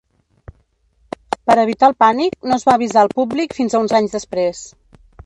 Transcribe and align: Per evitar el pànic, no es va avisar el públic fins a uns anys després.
Per 1.49 1.57
evitar 1.63 1.89
el 1.89 1.95
pànic, 2.03 2.37
no 2.53 2.55
es 2.57 2.65
va 2.71 2.75
avisar 2.79 3.05
el 3.09 3.13
públic 3.21 3.55
fins 3.59 3.77
a 3.79 3.83
uns 3.85 3.95
anys 4.01 4.17
després. 4.19 4.65